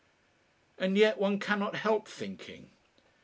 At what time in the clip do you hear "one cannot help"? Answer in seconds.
1.19-2.07